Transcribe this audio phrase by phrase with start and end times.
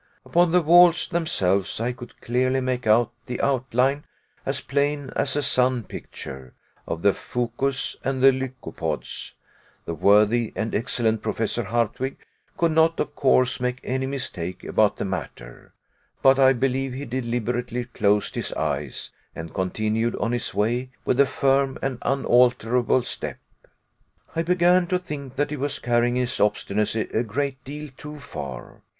[0.25, 4.03] Upon the walls themselves I could clearly make out the outline,
[4.47, 6.55] as plain as a sun picture,
[6.87, 9.33] of the fucus and the lycopods.
[9.85, 12.17] The worthy and excellent Professor Hardwigg
[12.57, 15.71] could not of course make any mistake about the matter;
[16.23, 21.27] but I believe he deliberately closed his eyes, and continued on his way with a
[21.27, 23.37] firm and unalterable step.
[24.35, 28.81] I began to think that he was carrying his obstinacy a great deal too far.